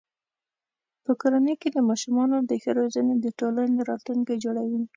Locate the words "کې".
1.61-1.69